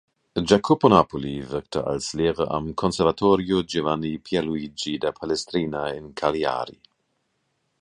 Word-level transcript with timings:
Jacopo 0.33 0.87
Napoli 0.89 1.43
wirkte 1.47 1.85
als 1.85 2.13
Lehrer 2.13 2.49
am 2.49 2.75
"Conservatorio 2.75 3.61
Giovanni 3.63 4.17
Pierluigi 4.17 4.97
da 4.97 5.11
Palestrina" 5.11 5.91
in 5.93 6.15
Cagliari. 6.15 6.81